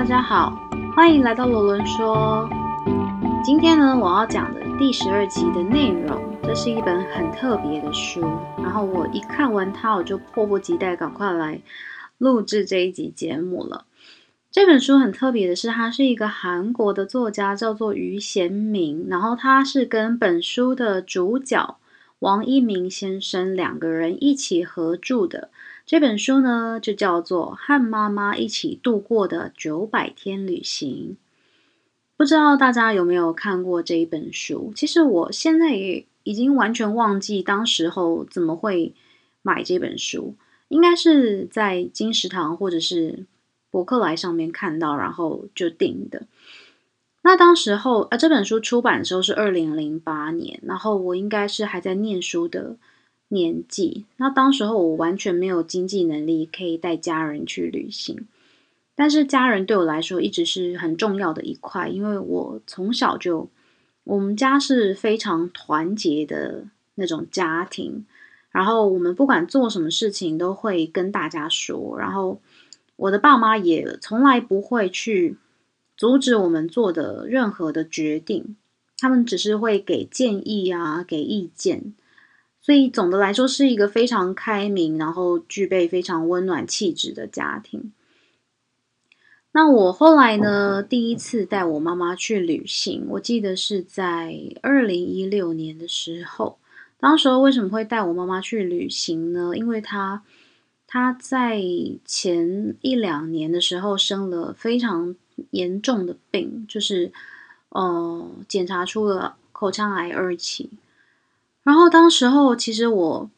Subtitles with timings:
[0.00, 0.58] 大家好，
[0.96, 2.48] 欢迎来到罗伦说。
[3.44, 8.22] 今天呢，我要讲的第十二集的内容，这是一本很特别的书。
[8.56, 11.60] 然后我一看完它，我就迫不及待赶快来
[12.16, 13.84] 录制这一集节目了。
[14.50, 19.06] 这本书很特别的是，它是一个韩国的作家，叫做于贤明。
[19.06, 21.76] 然后他是跟本书的主角
[22.20, 25.50] 王一鸣先生两个人一起合著的。
[25.90, 31.16] 这本书呢，就叫做《和妈妈一起度过的九百天旅行》。
[32.16, 34.72] 不知道大家有没有看过这一本书？
[34.76, 38.94] 其实我现在也已经完全忘记当时候怎么会
[39.42, 40.36] 买这本书，
[40.68, 43.26] 应该是在金石堂或者是
[43.72, 46.28] 博客来上面看到，然后就订的。
[47.22, 52.76] 那当时候，呃，这本书出版的时候是二零零八年，然后我应该是还在念书的。
[53.32, 58.26] 年纪，那当时候我完全没有经济能力可以带家人去旅行，
[58.96, 63.48] 但是家人对我来说一直是很重要的一块，因为我从小就，
[64.02, 66.64] 我们家是非常团结的
[66.96, 68.04] 那种家庭，
[68.50, 72.40] 然后我们不管做什么事情都会跟大家说，然后
[72.96, 75.36] 我的爸妈也从来不会去
[75.96, 78.56] 阻止我们做的任何的决定，
[78.98, 81.94] 他们只是会给建议啊，给意见。
[82.70, 87.92] 所以总的来说是一个非常开明，然后具备非常温暖气质的家庭。
[89.50, 96.60] 那我后来呢，第一次带我妈妈去旅行，我记得是在二零一六年的时候。
[97.00, 99.50] 当时候为什么会带我妈妈去旅行呢？
[99.56, 100.22] 因为她
[100.86, 101.60] 她在
[102.04, 105.16] 前一两年的时候生了非常
[105.50, 107.10] 严重的病，就是
[107.70, 110.70] 呃检查出了口腔癌二期。
[111.62, 113.30] 然后当时候，其实我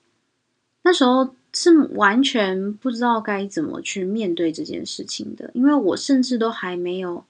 [0.82, 7.24] 那时候是完全不知道该怎么去面对这件事情的，因为我甚至都还没有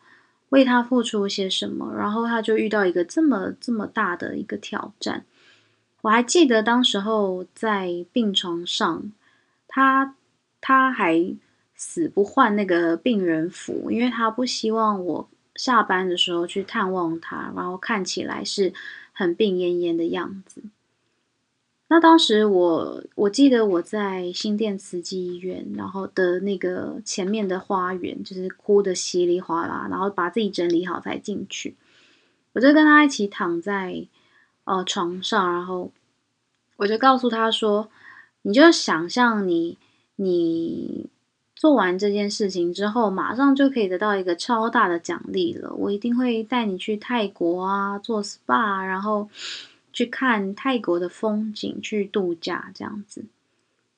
[0.50, 5.24] 为他付出些什么，然后他就遇到一个这么这么大的一个挑战。
[6.02, 9.12] 我还记得当时候在病床上，
[9.66, 10.14] 他
[10.60, 11.34] 他还
[11.74, 18.72] 死不换那个病人服，因为他不希望我下班的时候去探望他，然后看起来是
[19.12, 20.62] 很病恹恹的样子。
[21.94, 31.76] 那当时我我记得我在新店慈济医院，然后的那个前面的花园，就是哭的稀里哗啦，然后把自己整理好才进去。
[32.54, 34.06] 我就跟他一起躺在
[34.64, 35.92] 呃床上，然后
[36.78, 37.90] 我就告诉他说
[38.40, 39.76] ：“你就想象你
[40.16, 41.10] 你
[41.54, 45.74] 做完这件事情之后，马上就可以得到一个超大的奖励了。
[45.74, 49.28] 我一定会带你去泰国啊，做 SPA，然后。”
[49.92, 53.24] 去看泰国的风景，去度假这样子，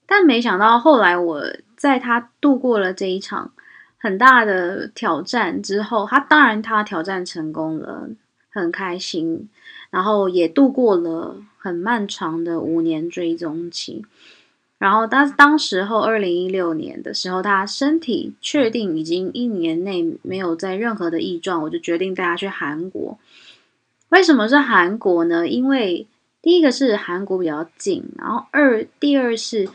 [0.06, 1.44] 但没想到后来我
[1.76, 3.52] 在他度过了这一场
[3.96, 8.08] 很大的挑战之后，他当然他挑战成功了，
[8.50, 9.48] 很开心，
[9.90, 14.04] 然后也度过了很漫长的五年追踪期，
[14.78, 23.18] 然后当当时候二零一六年的时候，他身体确定已经一年内没有在任何的异状，我就决定带他去韩国。
[24.10, 25.48] 为什么是韩国呢？
[25.48, 26.06] 因为
[26.40, 29.68] 第一个是韩国比较近，然后二第二是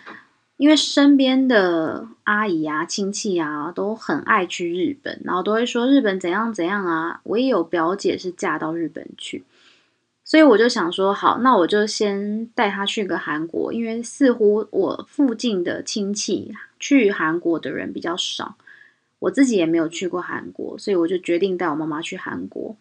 [0.58, 7.22] 因为身边的阿姨啊、亲戚啊都很爱去日本，然后都会说日本怎样怎样啊。
[7.24, 9.44] 我也有表姐是嫁到日本去，
[10.24, 18.56] 所以我就想说，好，那我就先带她去个韩国，因为似乎我附近的亲戚去韩国的人比较少，
[19.20, 22.76] 我自己也没有去过韩国，所以我就决定带我妈妈去韩国。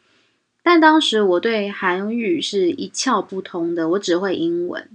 [0.71, 4.87] 但当时我对韩语是一窍不通的，我只会英文。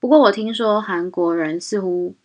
[0.00, 2.16] 不过我听说韩国人似乎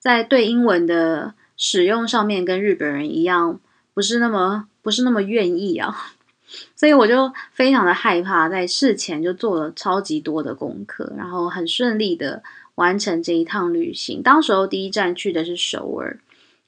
[0.00, 3.60] 在对英文的使用上面跟日本人一样，
[3.94, 5.94] 不是那么不是那么愿意啊，
[6.74, 12.42] 所以我就非常的害怕，在事前就做了超级多的功课，然后很顺利的
[12.74, 14.20] 完成这一趟旅行。
[14.20, 16.18] 当时候第一站去的是首尔。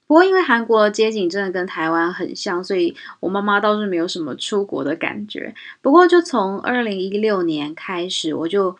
[0.08, 5.54] 不过，因为韩国的街景真的跟台湾很像，所以我妈妈倒是没有什么出国的感觉。
[5.82, 8.78] 不过，就从二零一六年开始，我就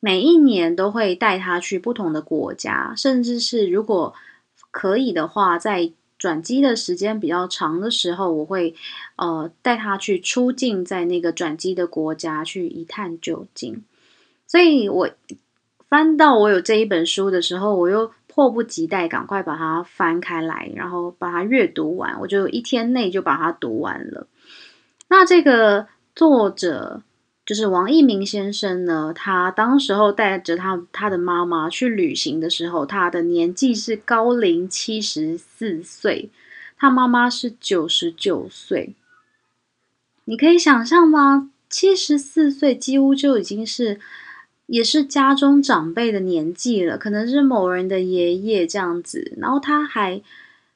[0.00, 4.14] 每一年都会带她去不同的国家，甚至是如果
[4.70, 8.74] 可以的话，在转机的时间比较长的时候，我会
[9.16, 13.84] 呃带她去出境在那个转机的国家去一探究竟。
[14.46, 15.10] 所以我
[15.90, 18.10] 翻到我有这一本书的时候，我又。
[18.40, 22.18] 迫不及待，赶快把它翻开来，然后把它阅读完。
[22.20, 24.26] 我就一天内就把它读完了。
[25.08, 27.02] 那这个作者
[27.44, 36.30] 就是王一鸣先生呢，他当时候带着他他的妈妈去旅行的时候，他的年纪是高龄七十四岁。
[36.78, 38.94] 他妈妈是九十九岁。
[40.24, 41.50] 你可以想象吗？
[41.68, 44.00] 七十四岁几乎就已经是，
[44.72, 49.32] 也是家中长辈的年纪了，可能是某人的爷爷这样子。
[49.36, 50.22] 然后他还，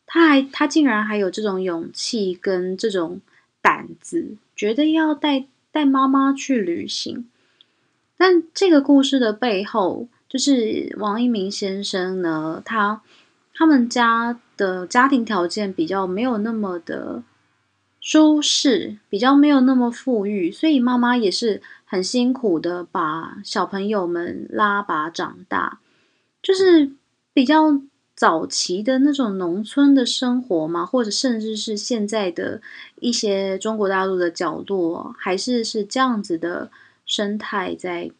[0.05, 3.20] 他还，他竟然还有这种勇气跟这种
[3.62, 7.29] 胆子，觉得要带带妈妈去旅行。
[8.17, 13.00] 但这个故事的背后，就是王一鸣先生呢，他
[13.55, 17.23] 他们家的家庭条件比较没有那么的。
[18.05, 25.81] 舒适比较没有那么富裕，所以妈妈也是很辛苦的把小朋友们拉拔长大，
[26.43, 26.93] 就是
[27.33, 27.81] 比较
[28.15, 32.61] 早期的那种农村的生活嘛，或者甚至是现在的
[33.01, 36.71] 一些中国大陆的角落，还是是这样子的
[37.06, 38.11] 生态，在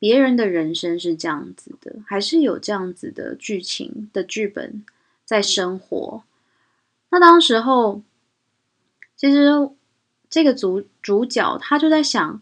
[0.00, 4.84] 别人的人生是这样子的，还是有这样子的剧情的剧本
[5.24, 6.24] 在生活。
[7.10, 8.02] 那当时候。
[9.18, 9.68] 其实，
[10.30, 12.40] 这个主主角他就在想，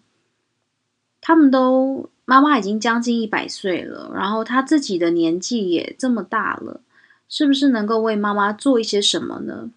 [1.23, 6.83] 他们都妈妈已经将近一百岁了，然后他自己的年纪也这么大了，
[7.31, 9.71] 是不是能够为妈妈做一些什么呢？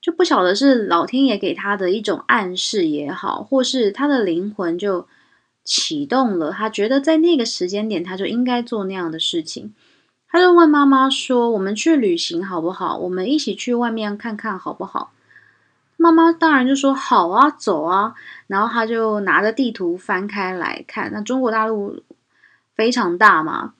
[0.00, 5.08] 就不晓得是老天爷给他的一种暗示也好，或是他的灵魂就
[5.64, 9.74] 启动了，他觉得在那个时间点他就应该做那样的事情。
[10.28, 12.96] 他就问妈妈说：“我们去旅行好不好？
[12.96, 15.12] 我们一起去外面看看好不好？”
[16.02, 18.12] 妈妈当然就说好啊，走啊，
[18.48, 21.12] 然后他就拿着地图翻开来看。
[21.12, 22.02] 那中国大陆
[22.74, 23.74] 非常大嘛，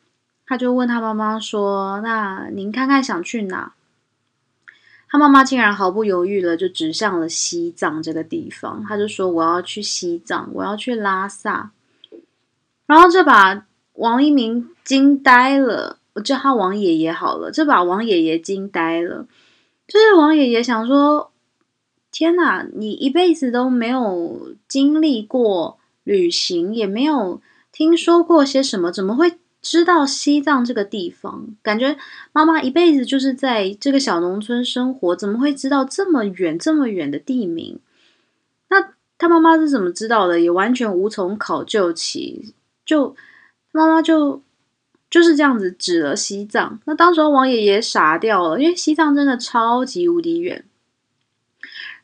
[0.46, 3.72] 他就问他妈妈说：“那您看看想去哪？”
[5.10, 11.72] 他妈妈竟然毫不犹豫的就指向了西藏这个地方，他就说：“我要去西藏，我要去拉萨。”
[12.86, 17.50] 然后这把王一鸣惊呆了，我叫他王爷爷好了。
[17.50, 19.26] 这把王爷爷惊呆了，
[19.88, 21.31] 就是王爷爷想说。
[22.12, 22.64] 天哪！
[22.74, 27.40] 你一辈子都没有经历过旅行，也没有
[27.72, 31.56] 听说过些什么，怎么会知道西藏这个地方？
[31.62, 31.96] 感觉
[32.32, 37.80] 妈妈一辈子就是在这个小农村生活，怎么会知道这么远、这么远的地名？
[38.68, 40.38] 那他妈妈是怎么知道的？
[40.38, 42.54] 也完全无从考究起。
[42.84, 43.16] 就
[43.72, 44.42] 妈妈就
[45.08, 46.78] 就是这样子指了西藏。
[46.84, 50.64] 那当时王爷爷傻掉了，因为西藏真的超级无敌远。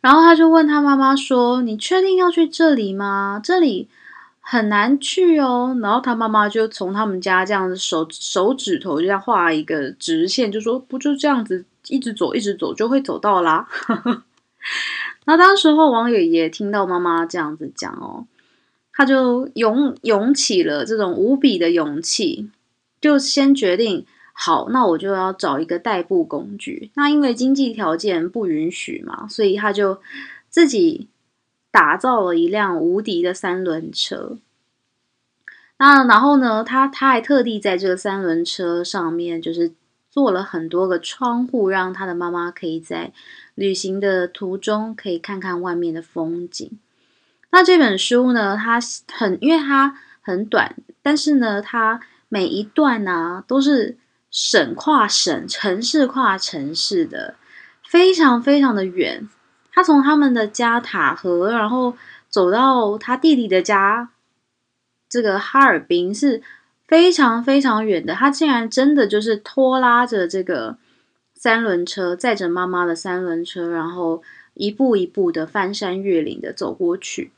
[0.01, 3.41] 然后他就问他妈妈说：“你确定要去这里吗？
[3.43, 3.89] 这里
[4.41, 13.67] 很难去哦。”然后他妈妈就从他们家这样子手手指头就这样画一个直线，就说：“不就这样子一直走，一直走就会走到啦。
[15.27, 18.27] ”那当时候王爷爷听到妈妈这样子讲哦，
[18.93, 22.49] 他就涌涌起了这种无比的勇气，
[23.01, 24.07] 就先决定。
[24.41, 26.93] 好，那我就要找一个代步工具。
[26.95, 30.01] 那因为经济条件不允许嘛，所以他就
[30.49, 31.09] 自己
[31.73, 34.39] 打造了一辆无敌的三轮车。
[35.79, 39.73] 那然后呢，他他还特地在这个三轮车上面，就是
[40.09, 43.13] 做了很多个窗户，让他的妈妈可以在
[43.57, 46.71] 旅行的途中可以看看外面的风景。
[47.51, 48.79] 那这本书呢，它
[49.13, 53.97] 很因为它很短，但是呢，它每一段呢都是。
[54.31, 57.37] 省跨省，城市跨城市的，
[57.83, 59.29] 非常非常的远。
[59.73, 61.97] 他从他们的家塔河，然后
[62.29, 64.11] 走到他弟弟的家，
[65.09, 66.43] 这个哈尔滨是
[66.87, 68.15] 非常非常远的。
[68.15, 70.77] 他竟然真的就是拖拉着这个
[71.35, 74.23] 三轮车，载着妈妈的三轮车，然后
[74.55, 77.33] 一步一步的翻山越岭的走过去。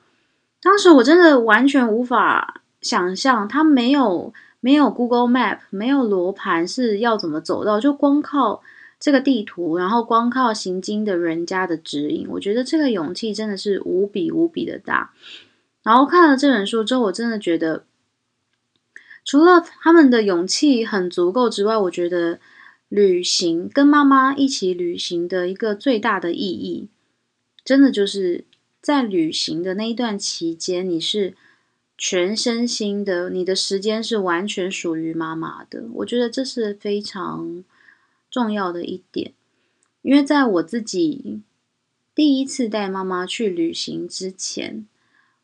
[0.60, 4.34] 当时我真的完全无法想象，他没有。
[4.60, 7.80] 没有 Google Map，没有罗盘，是要怎么走到？
[7.80, 8.62] 就光靠
[8.98, 15.14] 这个地图，然后光靠行经的人家的指引，我觉得这个勇气真的是无比无比的大。
[15.82, 17.86] 然后看了这本书之后，我真的觉得，
[19.24, 22.38] 除了他们的勇气很足够之外，我觉得
[22.90, 26.90] 旅行跟妈妈一起旅行的一个最大的意义，
[27.64, 28.44] 真的就是
[28.82, 31.34] 在旅行的那一段期间，你是。
[32.02, 35.84] 全身心的，你的时间是完全属于妈妈的。
[35.96, 37.62] 我觉得这是非常
[38.30, 39.34] 重要的一点，
[40.00, 41.42] 因为在我自己
[42.14, 44.86] 第一次带妈妈去旅行之前，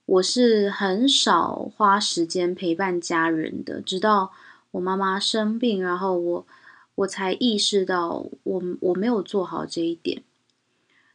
[0.06, 3.82] 我是很少花时间陪伴家人的。
[3.82, 4.32] 直到
[4.70, 6.46] 我妈妈生病，然后我
[6.94, 10.22] 我才意识到我我没有做好这一点。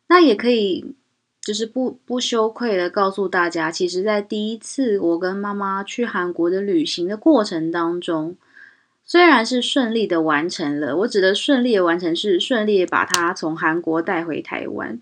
[0.06, 0.94] 那也可以。
[1.42, 8.38] 就是不不羞愧的告诉大家，其实，在第一次我跟妈妈去韩国的旅行的过程当中，
[9.04, 15.02] 虽然是顺利的完成了，我指的顺利的完成是顺利把他从韩国带回台湾，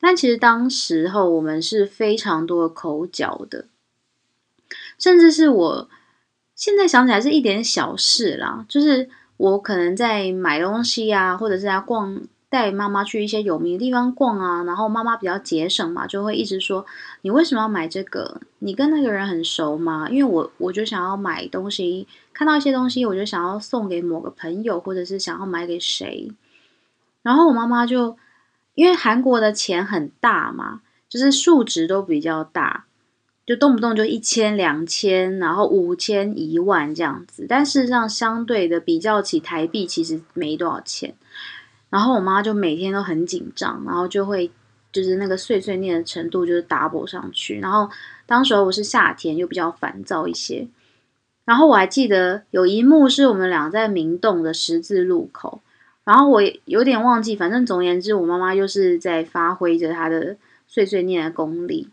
[0.00, 3.66] 但其实当时候我们是非常多口角的，
[4.98, 5.90] 甚至是我
[6.54, 12.22] 现在想起来是一点小事啦，就是我可能在买东西啊，或者是在逛。
[12.54, 16.86] 带妈妈去一些有名的地方逛啊，然后妈妈比较节省嘛，就会一直说
[17.22, 18.40] 你为什么要买这个？
[18.60, 20.08] 你跟那个人很熟吗？
[20.08, 26.30] 因为我我就想要买东西，看到一些东西，我就想要送给某个朋友，或者是想要买给谁。
[27.22, 28.16] 然后我妈妈就
[28.76, 32.84] 因为韩国的钱很大嘛，就是数值都比较大，
[33.44, 37.46] 就动不动就一千、两千，然后五千、一万这样子。
[37.48, 41.16] 但事实上，相对的比较起台币，其实没多少钱。
[41.94, 44.50] 然后我妈就每天都很紧张，然后就会
[44.90, 47.60] 就是那个碎碎念的程度就是 double 上去。
[47.60, 47.88] 然后
[48.26, 50.66] 当时候我是夏天，又比较烦躁一些。
[51.44, 55.60] 然后我还记得有一幕是我们俩在明洞的十字路口，
[56.02, 60.36] 然后我有点忘记，反正总而言之，我妈妈又是在发挥着她的
[60.66, 61.90] 碎碎念的功力。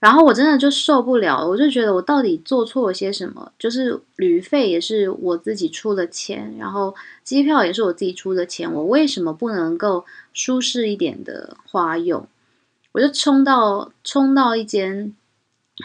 [0.00, 3.52] 然后我真的就受不了，我就觉得我到底做错了些什么？
[3.58, 12.26] 就是旅费也是我自己出的钱，然后机票也是我自己出的钱，我为什么不能够舒适一点的花用？
[12.92, 15.14] 我就冲到冲到一间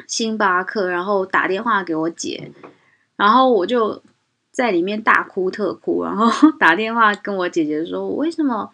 [0.07, 2.53] 星巴克，然后打电话给我姐，
[3.17, 4.01] 然后我就
[4.49, 8.71] 在里面大哭特哭，然后 打电话跟我姐姐说：“为什么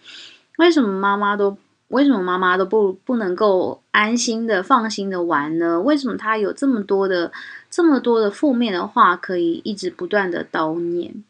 [0.59, 1.57] 为什么妈妈都？”
[1.91, 5.81] 为什么妈妈都不不能够安心的、放心的玩呢？
[5.81, 7.33] 为什么她有这么多的、
[7.69, 11.23] 这么多的负面的话可以一直不断的叨念？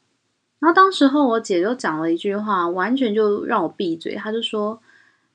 [0.59, 4.13] 然后当时候我姐就讲了一句话，完全就让我闭嘴。
[4.13, 4.79] 她就说：“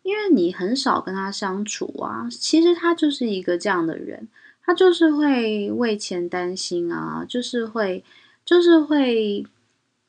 [0.04, 4.28] 因为你很少跟他相处啊，其实他就是一个这样的人，
[4.64, 8.04] 他就是会为钱担心啊，就是会，
[8.44, 9.44] 就是会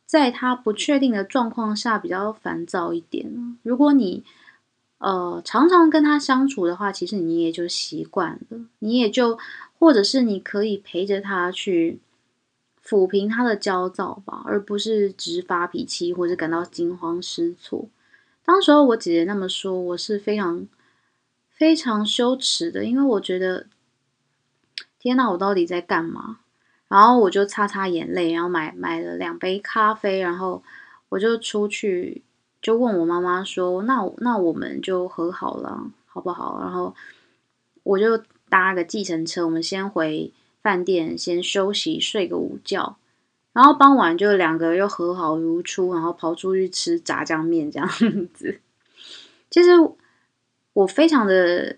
[0.05, 3.57] 在他不确定的状况下比较烦躁一点。
[3.63, 4.23] 如果你……”
[4.99, 9.37] 呃，常常跟他相处的话，其实你也就习惯了，你也就，
[9.77, 11.99] 或者是你可以陪着他去
[12.83, 17.87] 抚平他的焦躁吧，而不是直发脾气或者感到惊慌失措。
[18.43, 20.67] 当时候我姐姐那么说，我是非常
[21.51, 23.67] 非常羞耻的，因为我觉得，
[24.97, 26.39] 天哪，我到底在干嘛？
[26.87, 30.63] 然后我就擦擦眼泪，然后买买了两杯咖啡，然后
[31.09, 32.23] 我就出去。
[32.67, 36.93] 就问我妈妈说：“那那我们就和好了，好不好？”然后
[37.83, 42.97] 我就搭个计程车，我们先回饭店，先休息，睡个午觉。
[43.53, 47.87] 然后傍晚就两个又和好如初，然后跑出去吃炸酱面这样
[48.33, 48.59] 子。
[49.49, 49.69] 其实
[50.73, 51.77] 我非常的，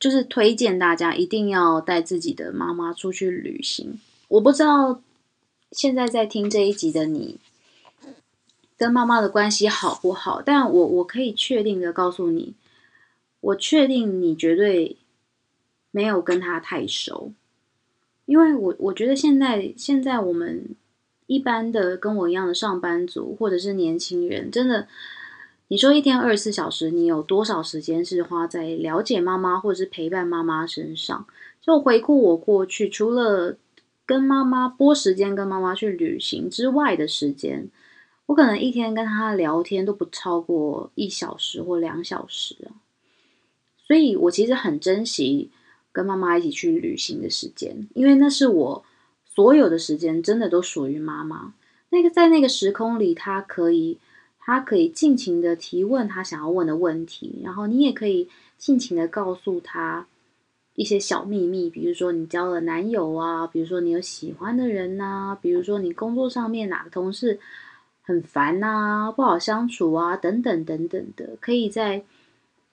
[0.00, 4.00] 就是推荐大家一定要带自己的妈妈出去旅行。
[4.26, 5.00] 我不知道
[5.70, 7.38] 现在在听这一集的你。
[8.80, 10.40] 跟妈妈的关系好不好？
[10.40, 12.54] 但我我可以确定的告诉你，
[13.42, 14.96] 我确定你绝对
[15.90, 17.34] 没有跟他太熟，
[18.24, 20.74] 因为我我觉得现在现在我们
[21.26, 24.88] 一般的跟我一样的上班族或者是年轻人，真的，
[25.68, 31.26] 你说一天二十四小时，你有多少时间是花在了解妈妈或者是陪伴妈妈身上？
[31.60, 33.58] 就回顾我过去，除了
[34.06, 37.68] 跟妈妈拨时间跟妈妈去旅行之外的时间。
[38.30, 42.78] 我可能一天跟他聊天都不超过一小时或两小时啊，
[43.76, 45.50] 所以我其实很珍惜
[45.90, 48.84] 跟妈妈一起去旅行的时间，因为那是我
[49.24, 51.54] 所有的时间真的都属于妈妈。
[51.88, 53.98] 那个在那个时空里，他可以，
[54.38, 60.06] 他可以尽情的提问他想要问的问题，然后你也可以尽情的告诉他
[60.76, 67.40] 一些小秘密，比如说你交了男友啊，比如说你有喜欢的人呐，比如说你工作上面哪个同事。
[68.10, 72.02] 很烦呐，不好相处啊，等等等等的，可以在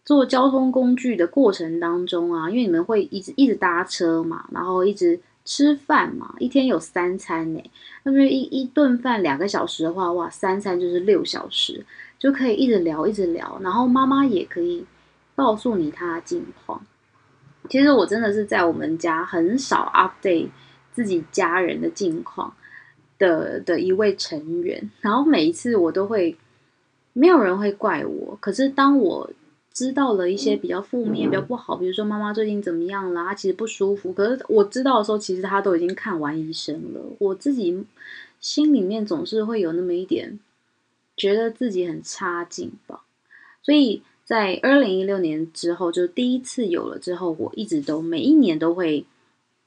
[0.03, 7.61] 做交通工具的过程当中啊，因为你们会一直一直搭车嘛，然后一直吃饭嘛，一天有三餐呢，
[8.01, 11.85] 那么一一顿饭两个小时的话，哇，三餐就是六小时，
[12.17, 14.83] 就可以一直聊一直聊，然后妈妈也可以
[15.35, 16.81] 告诉你她的近况。
[17.69, 20.49] 其实我真的是在我们家很少 update
[20.93, 22.51] 自己家人的近况。
[23.17, 26.35] 的的一位成员，然后每一次我都会，
[27.13, 28.37] 没有人会怪我。
[28.39, 29.31] 可是当我
[29.73, 34.11] 知道了一些比较负面、比较不好，比如说妈妈最近怎么样啦，她其实不舒服。
[34.13, 37.01] 可是我知道的时候，其实她都已经看完医生了。
[37.19, 37.83] 我自己
[38.39, 40.39] 心里面总是会有那么一点，
[41.15, 43.01] 觉得自己很差劲吧。
[43.61, 49.05] 所以在二零一六年之后，就第一次有了之后，我一直都每一年都会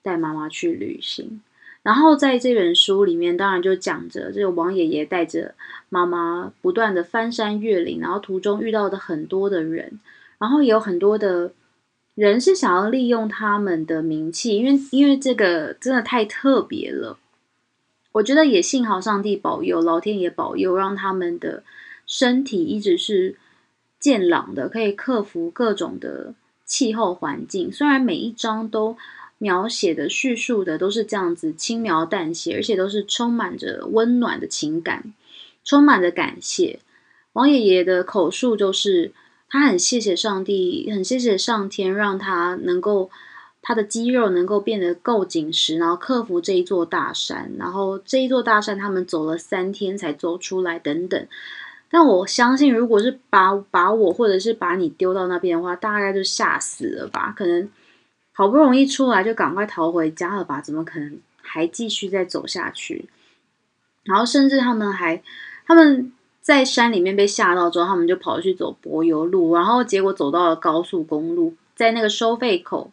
[0.02, 1.40] 带妈妈去旅行。
[1.82, 5.54] 然后在这本书里面，当然就讲着这个王爷爷带着
[5.88, 9.98] 妈妈不断的翻山越岭，然后途中遇到的很多的人，
[10.38, 11.52] 然后也有很多的
[12.14, 17.18] 人是想要利用他们的名气，因为因为这个真的太特别了。
[18.12, 21.62] 我觉得也幸好上帝保佑，老天爷保佑，让他们的
[22.06, 23.36] 身体一直是
[23.98, 26.34] 健朗的，可以克服各种的
[26.66, 27.72] 气候环境。
[27.72, 28.98] 虽然每一章都。
[29.42, 35.14] 描写的叙述的都是这样子轻描淡写，而且都是充满着温暖的情感，
[35.64, 36.78] 充满着感谢。
[37.32, 39.12] 王爷爷的口述就是
[39.48, 43.10] 他很谢谢上帝，很谢谢上天，让他能够
[43.62, 51.26] 他的肌肉能够变得够紧实，然后克服这一座大山，然后这一座大山他们走了三天才走出来等等。
[51.90, 57.70] 但我相信，如果是把把我或者是把你丢到那边的话，大概就吓死了吧，可能。
[58.40, 60.62] 好不容易出来，就赶快逃回家了吧？
[60.62, 63.06] 怎么可能还继续再走下去？
[64.04, 65.22] 然后甚至他们还
[65.66, 72.90] 他们在山里面被吓到之后，他们就跑去走柏油路，然后结果走到了高速公路，在那个收费口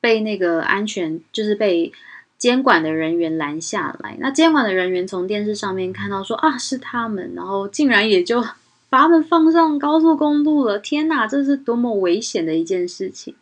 [0.00, 1.92] 被那个安全就是被
[2.38, 4.16] 监管的人员拦下来。
[4.18, 8.40] 那监管的人员从电视上面看到说啊是他们，然后竟然也就
[8.88, 10.78] 把他们放上高速公路了。
[10.78, 13.34] 天哪，这是多么危险的一件事情！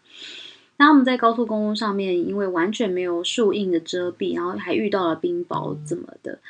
[0.77, 6.41] 那他们在高速公路上面，因为完全没有树荫的遮蔽，然后还遇到了冰雹怎么的，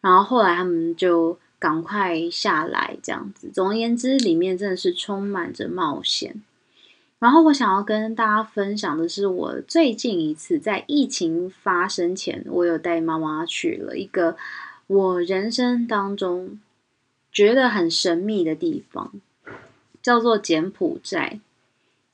[0.00, 3.50] 然后后来他们就赶快下来，这样子。
[3.52, 6.42] 总而言之，里面真的是充满着冒险。
[7.18, 14.38] 然后我想要跟大家分享的是，我最近一次在疫情发生前，我有带妈妈去了一个
[14.86, 16.58] 我人生当中
[17.30, 19.12] 觉得很神秘的地方，
[20.02, 21.40] 叫做柬埔寨。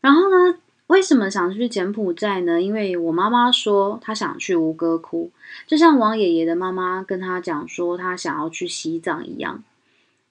[0.01, 0.59] 然后呢？
[0.89, 2.63] 为什么想去柬埔寨呢？
[2.63, 5.31] 因为我妈妈说她想去吴哥窟，
[5.67, 9.65] 就像王爷爷的妈妈跟他讲说他想要去西藏一样。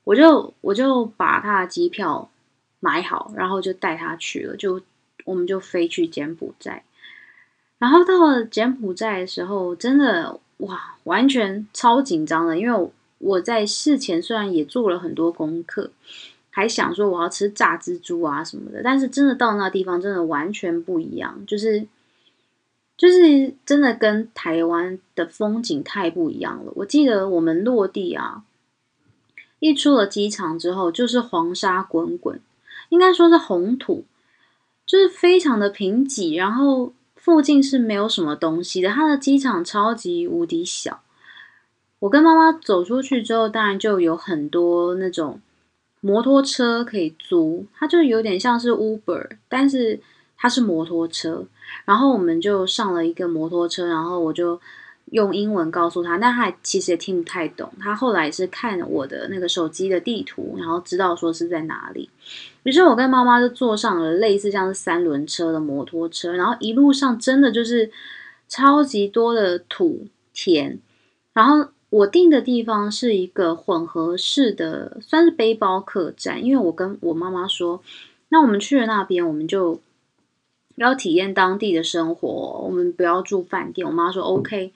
[0.06, 2.30] 我就我就把他的机票
[2.80, 4.82] 买好，然后就带他去了，就
[5.26, 6.84] 我们就飞去柬埔寨。
[7.78, 15.92] 然后到了柬埔寨的时候，真的哇，完全超紧张的，因为我在事前虽然也做了很多功课。
[16.56, 21.86] 还想说我要吃炸蜘蛛啊什么的，但是真的到那地方真的完全不一样，就是
[22.98, 26.72] 就是真的跟台湾的风景太不一样了。
[26.76, 28.44] 我记得我们落地啊，
[29.60, 32.40] 一出了机场之后就是黄沙滚滚，
[32.88, 34.06] 应该说是红土，
[34.86, 38.88] 就是非常的贫瘠，然后附近是没有什么东西的。
[38.88, 41.02] 它的机场超级无敌小，
[42.00, 45.42] 我跟妈妈走出去之后，当然就有很多那种。
[46.06, 50.00] 摩托车可以租，它就有点像是 Uber，但是
[50.38, 51.48] 它是摩托车。
[51.84, 54.62] 然后我们就上了一个摩托车，然后我就
[55.06, 57.74] 用英文告诉他，但他其实也听不太懂。
[57.80, 62.08] 他后来是看我的那个手机的地图，然后知道说是在哪里。
[62.62, 67.90] 于是我跟妈妈就坐上了类似像是三轮车的摩托车，然后一路上真的就是
[68.48, 70.78] 超级多的土田，
[71.34, 71.70] 然后。
[71.96, 76.44] 我订的地方是一个混合式的，算是背包客栈。
[76.44, 77.82] 因为我跟我妈妈说，
[78.28, 79.80] 那我们去了那边，我们就
[80.76, 82.28] 要体验当地的生活，
[82.66, 83.88] 我们不要住饭店。
[83.88, 84.74] 我妈说 OK。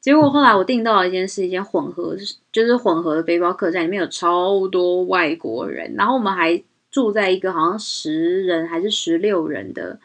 [0.00, 2.16] 结果后来我订到了一间是一间混合，
[2.50, 5.94] 就是混合的背包客栈，里面有超多外国人。
[5.94, 10.00] 然后我们还住在一个好像十人还是十六人的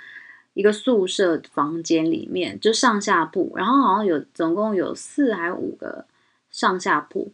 [0.54, 3.54] 一个宿舍房间里面，就上下铺。
[3.56, 6.06] 然后好像有总共有四还五个。
[6.54, 7.34] 上下铺，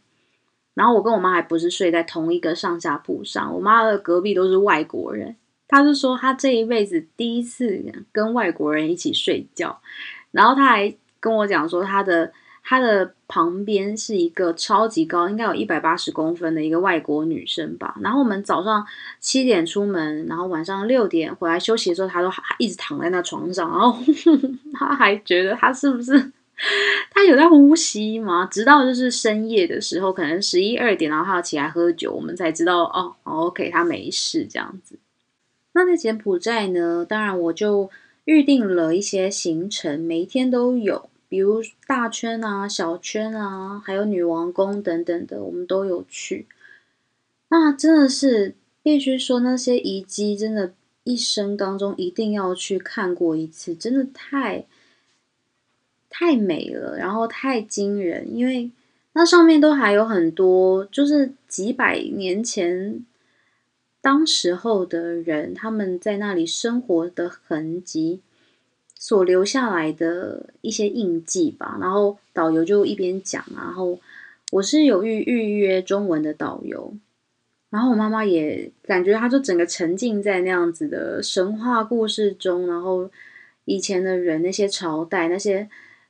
[0.73, 5.35] 然后我跟我妈还不是睡在同一个上下铺上，我妈的隔壁都是外国人。
[5.67, 9.79] 她就说她这一辈子第一次跟外国人一起睡觉，
[10.31, 12.31] 然后她还跟我讲说，她的
[12.63, 17.95] 她的旁边是一个超级高，应该有一百八十公分的一个外国女生吧。
[18.01, 18.83] 然后我们早上
[19.19, 23.95] 七点出门，然后晚上六点回来休息的时候，她都还一直躺在那床上，然后
[24.73, 26.31] 她还觉得她是不是？
[27.11, 28.45] 他有在呼吸吗？
[28.45, 34.99] 直到就是深夜的时候，可能十一二点，然后他要起来喝酒，我们才知道哦，OK，他没事这样子。
[35.71, 37.05] 那在柬埔寨呢？
[37.07, 37.89] 当然我就
[38.25, 46.47] 预定了一些行程，每一天都有，比如大圈啊、小圈啊，还有女王宫等等的，我们都有去。
[47.47, 50.73] 那真的是必须说，那些遗迹真的，
[51.05, 54.65] 一生当中一定要去看过一次，真的太。
[56.09, 58.71] 太美了，然后太惊人，因为
[59.13, 63.05] 那上面都还有很多，就是几百年前
[64.01, 68.21] 当时候的人他们在那里生活的痕迹。
[69.01, 71.77] 所留下来的一些印记吧。
[71.79, 73.97] 然后导游就一边讲，然后
[74.51, 76.93] 我是有预预约中文的导游，
[77.69, 83.09] 然后我妈妈也感觉她就整个沉浸在那样子的神话故事中，然后
[83.63, 85.69] 以前的人那些朝代那些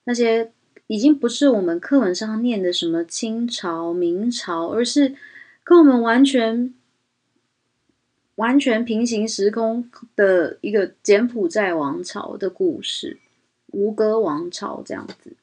[0.10, 0.52] 那些。
[0.92, 5.16] 已经不是我们课本上念的什么清朝、明朝，而是
[5.64, 6.74] 跟我们完全、
[8.34, 13.20] 完全平行时空的一个柬埔寨王朝的故事——
[13.72, 15.34] 吴哥王朝这样子。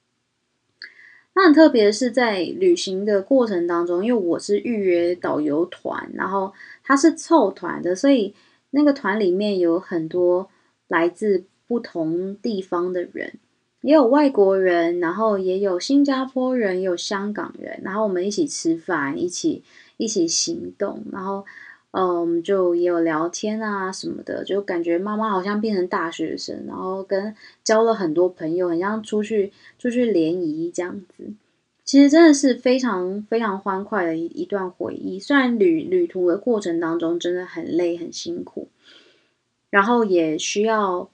[1.34, 6.52] 那很特别的是，在旅行的过程当中，因为我是预约导游团，然后
[6.82, 8.34] 他是凑团的，所以
[8.70, 10.50] 那个团里面有很多
[10.88, 13.34] 来自不同地方的人。
[13.82, 19.62] 也有外国人，然后也有新加坡人，也有香港人，然后我们一起吃饭，一起
[19.96, 21.44] 一起行动，然后
[21.92, 31.32] 嗯，就也有聊天啊什么的，就感觉妈妈好像变成大学生，然后跟交了很多朋友，很像出去出去联谊这样子。
[31.84, 35.20] 其实真的是非常非常欢快的一一段回忆。
[35.20, 38.68] 虽然旅旅途的过程当中真的很累很辛苦，
[39.70, 41.08] 然后也需要。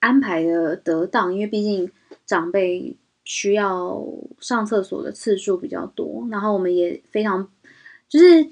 [0.00, 1.90] 安排的得当，因为毕竟
[2.26, 4.02] 长辈需要
[4.40, 7.48] 上厕所的次数比较多，然后我们也非常
[8.08, 8.48] 就是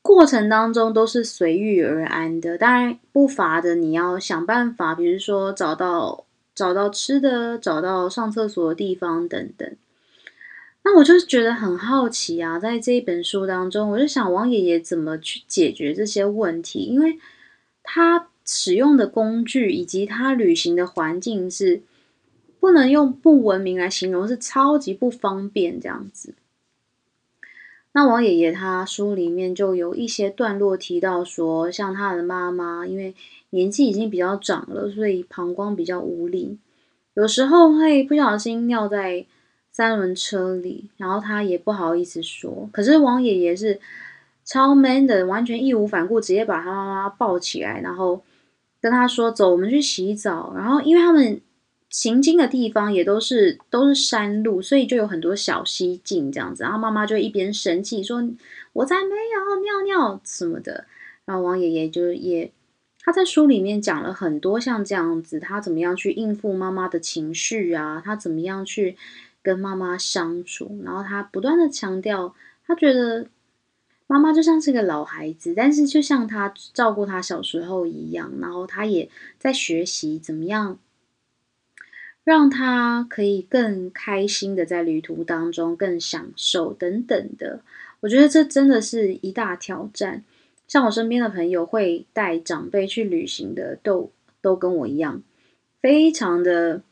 [0.00, 2.56] 过程当中都是随遇而安的。
[2.56, 9.76] 当然不乏的你要想办法，比如说找到找到吃的，找到上厕所的地方等等。
[10.84, 17.18] 那我就是觉得很好奇啊，在这一本书当中，我就想王爷爷怎么去解决这些问题，因为
[17.82, 18.28] 他。
[18.44, 21.80] 使用的工具以及他旅行的环境是
[22.60, 26.34] 不能用不文明来形容，是超级不方便这样子。
[27.92, 33.14] 那王爷爷他书里面就有一些段落提到说，像他的妈妈因为
[33.50, 36.58] 年纪已经比较长了，所以膀胱比较无力，
[37.14, 39.24] 有时候会不小心尿在
[39.70, 42.68] 三轮车里，然后他也不好意思说。
[42.72, 43.80] 可是王爷爷是
[44.44, 48.22] 超 man 的，完全义无反顾，直接把他妈妈抱起来，然后。
[48.84, 50.52] 跟他说走，我们去洗澡。
[50.54, 51.40] 然后，因为他们
[51.88, 56.64] 行经的地方也都是都是山路，所以就有很多小溪径这样子。
[56.64, 58.22] 然后妈妈就一边生气说
[58.74, 60.84] ：“我才没有尿尿什么的。”
[61.24, 62.52] 然后王爷爷就也
[63.00, 68.02] 他在书里面讲了很多像这样子，他怎么样去应付妈妈的情绪啊？
[68.04, 68.98] 他怎么样去
[69.42, 70.78] 跟妈妈相处？
[70.84, 72.34] 然后他不断的强调，
[72.66, 73.28] 他觉得。
[74.14, 80.78] 妈妈就像是个老孩子，但是就像他照顾他小时候一样，然后他也在学习怎么样
[82.22, 87.62] 让他可以更开心的在旅途当中更享受等等的。
[88.02, 90.22] 我觉得这真的是一大挑战。
[90.68, 95.24] 像我身边的朋友会带长辈去旅行的，都都跟我一样，
[95.80, 96.82] 非常的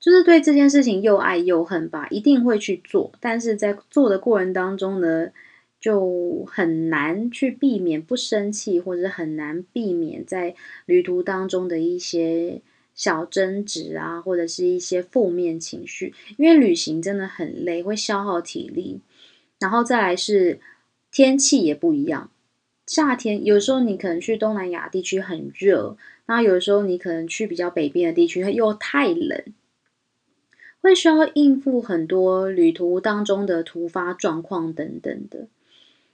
[0.00, 5.28] 就是对这件事情又爱又恨吧，一定会去做，但是在做的过程当中呢。
[5.80, 12.60] 就很难去避免不生气，或者很难避免在旅途当中的一些
[12.94, 16.12] 小争执啊，或者是一些负面情绪。
[16.36, 19.00] 因为旅行真的很累，会消耗体力。
[19.58, 20.60] 然后再来是
[21.10, 22.30] 天气也不一样，
[22.86, 29.44] 夏天有时候你可能去东南亚地区很热，那有时候你可能去比较北边的地区又太冷，
[30.80, 35.48] 会需要应付很多旅途当中的突发状况等等的。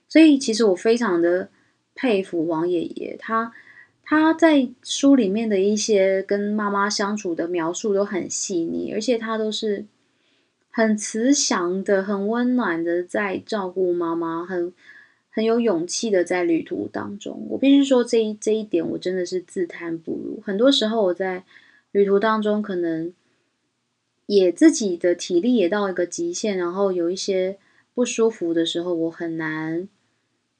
[0.09, 1.49] 所以，其实我非常的
[1.93, 3.51] 佩服王爷爷，他
[4.03, 9.85] 他在书里面的一些跟妈妈相处的描述都很细腻，而且他都是
[10.69, 14.71] 很慈祥的、很温暖的在照顾妈妈，很
[15.29, 17.45] 很有勇气的在旅途当中。
[17.49, 20.41] 我必须说，这一这一点我真的是自叹不如。
[20.45, 21.43] 很多时候我在
[21.91, 23.13] 旅途当中，可能
[24.25, 27.57] 也自己的体力也到一个极限，然后有一些
[27.93, 29.89] 不舒服的时候，我很难。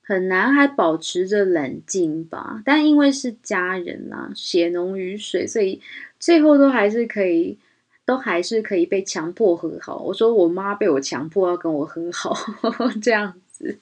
[0.08, 5.82] 很难还保持着冷静吧，但因为是家人呐，血浓于水，所以
[6.17, 7.58] 最后都还是可以，
[8.06, 9.98] 都还是可以被强迫和好。
[9.98, 12.34] 我说我妈被我强迫要跟我和好
[13.04, 13.80] 这样子，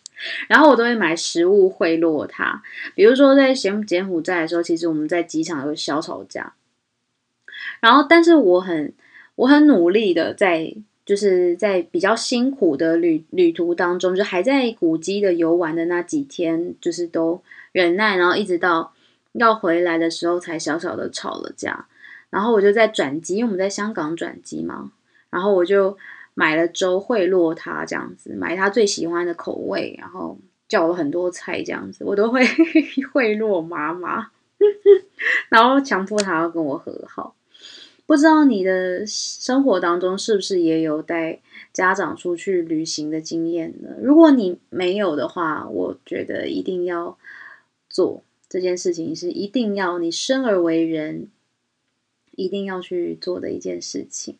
[0.49, 2.63] 然后我都会买食物贿赂她。
[2.95, 6.55] 比如说在柬柬埔寨的时候，其实我们在机场有小吵架，
[7.79, 8.95] 然后但是我很
[9.35, 10.75] 我很努力的在。
[11.05, 17.41] 就是在比较辛苦的旅旅途当中，就还在古迹的游玩的那几天，就是都
[17.71, 18.91] 忍耐，然后一直到
[19.33, 21.85] 要回来的时候才小小的吵了架。
[22.31, 24.91] 然后我就在转机，因为我们在香港转机嘛，
[25.29, 25.95] 然后我就
[26.33, 30.37] 买了粥贿赂他，这样子买他最喜欢的口味，然后
[30.67, 32.43] 叫了很多菜，这样子我都会
[33.13, 34.31] 贿赂妈妈，
[35.49, 37.35] 然后强迫他要跟我和好。
[38.05, 41.41] 不知道你的生活当中是不是也有带
[41.73, 43.95] 家长出去旅行的经验呢？
[44.01, 47.17] 如果你没有的话，我觉得一定要
[47.89, 51.29] 做这件事情，是一定要你生而为人
[52.35, 54.37] 一定要去做的一件事情。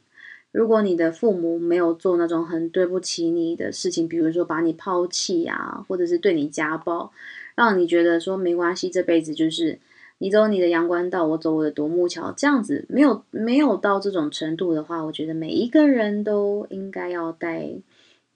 [0.52, 7.12] 如果你的父母没有做那种很对不起你的事情，比如说把你抛弃啊，或者是对你家暴，
[7.56, 9.80] 让你觉得说没关系，这辈子就是
[10.26, 17.70] 你走你的阳关道，我走我的独木桥，这样子没有没有到这种程度的话，我觉得每一个人都应该要带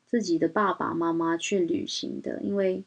[0.06, 2.84] 自己的爸爸妈妈去旅行的，因为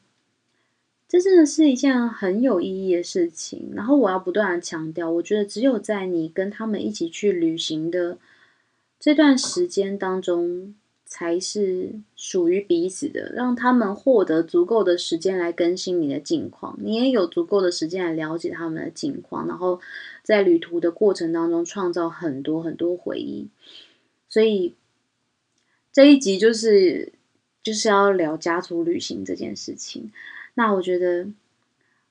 [1.08, 3.72] 这真的是一件很有意义的事情。
[3.74, 8.18] 然后我要不断的强调，我觉得只有在你跟他们一起去旅行的。
[9.00, 10.76] 这段时间当中
[11.12, 19.78] 才是属于彼此的，让他们获得足够的时间来更新你的近况，你也有足够的时间来了解他们的近况，然后
[20.22, 23.48] 在旅途的过程当中创造很多很多回忆。
[24.26, 24.74] 所以
[25.92, 27.12] 这一集就是
[27.62, 30.10] 就是要聊家族旅行这件事情。
[30.54, 31.28] 那我觉得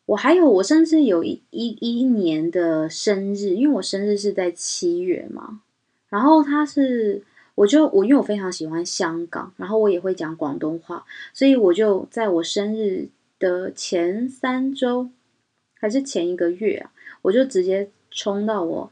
[0.05, 5.61] 我还有我甚至有一一一年的生日，因为我生日是在七月嘛。
[6.09, 15.09] 然后他是，我就我因为我非常喜欢香港，然后我也会讲广东话，所以我就在我生日的前三周，
[15.79, 18.89] 还是前一个月啊，我就直接冲到我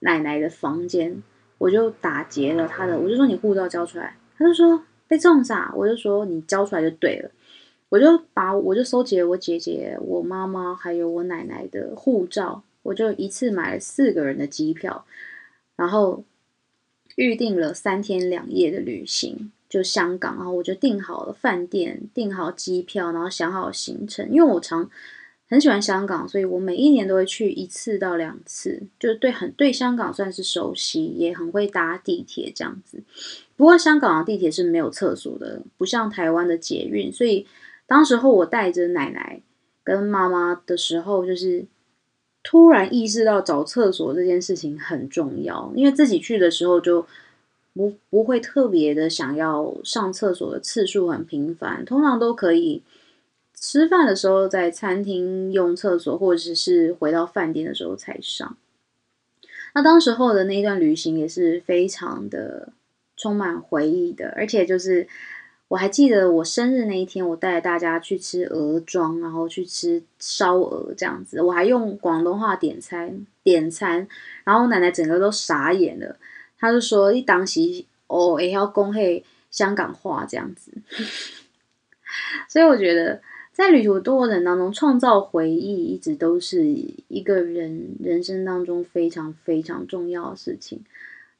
[0.00, 1.22] 奶奶的房间，
[1.58, 7.30] 我就打劫了他的，我就说你护照交出来，他就说被撞傻，我就说你交出来就对了，
[7.90, 15.06] 我就把我就收集了我姐姐、我妈妈还有我奶奶的护照，我就一次买了四个人的机票，
[15.76, 16.24] 然后。
[17.20, 24.26] 预定了三天两夜的旅行，就香港，然后我就订好了饭店，订好机票，然后想好行程。
[24.30, 24.88] 因为我常
[25.46, 33.02] 很喜欢香港，所以我每一年都会去一次到两次，就是对很对香港算是熟悉，也很会搭地铁这样子。
[33.54, 37.46] 不过香港的地铁是没有厕所的，不像台湾的捷运，所以
[37.86, 39.42] 当时候我带着奶奶
[39.84, 41.66] 跟妈妈的时候，就是。
[42.42, 47.06] 突然意识到找厕所这件事情很重要，因为自己去的时候就
[47.74, 52.82] 不不会特别的想要上厕所的次数很频繁，通常都可以
[53.54, 58.56] 吃饭的时候在餐厅用厕所，或者是回到饭店的时候才上。
[59.74, 62.72] 那当时候的那一段旅行也是非常的
[63.16, 65.06] 充满回忆的，而且就是。
[65.70, 71.40] 我还记得我生日那一天，我带大家去吃鹅庄，然后去吃烧鹅这样子。
[71.40, 74.08] 我还用广东话点餐，点餐，
[74.42, 76.16] 然后我奶奶整个都傻眼了，
[76.58, 77.60] 她就说：“一当时
[78.08, 79.00] 哦，也要恭贺
[79.52, 80.72] 香港话这样子。
[82.50, 86.64] ”所以我觉得，在旅途多人当中，创造回忆一直都是
[87.06, 90.82] 一个人人生当中非常非常重要的事情。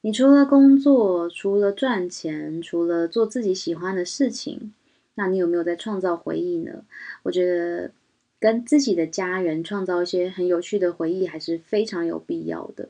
[0.03, 4.73] 你除了工作，除了赚钱，除了做自己喜欢的事情，
[5.13, 6.83] 那你有没有在创造回忆呢？
[7.21, 7.91] 我觉得
[8.39, 12.89] 跟自己的家人创造一些很有趣的回忆还是非常有必要的。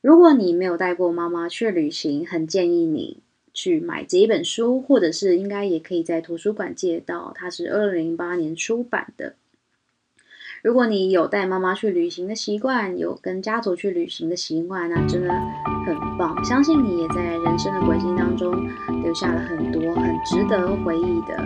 [0.00, 3.20] 如果你没有带过妈妈去旅行，很建议你
[3.52, 9.34] 去买这一本书，或者是应该也可以在图书馆借到，它是二零零八年出版的。
[10.66, 15.32] 如果你有带妈妈去旅行的习惯，有跟家族去旅行的习惯，那真的
[15.86, 16.44] 很棒。
[16.44, 18.50] 相信你也在人生的轨迹当中
[19.00, 21.36] 留下了很多很值得回忆的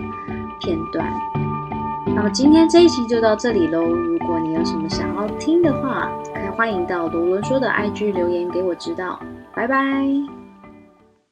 [0.59, 1.07] 片段。
[2.07, 3.85] 那么今天这一期就到这里喽。
[3.85, 9.21] 如果你有什么想要听的话，可以欢迎到罗伦说的 IG 留言给我知道。
[9.55, 10.40] 拜拜。